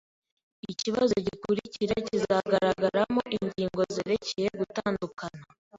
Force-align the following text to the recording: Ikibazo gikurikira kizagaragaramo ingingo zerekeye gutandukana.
Ikibazo 0.71 1.13
gikurikira 1.27 1.95
kizagaragaramo 2.07 3.21
ingingo 3.37 3.79
zerekeye 3.95 4.47
gutandukana. 4.61 5.43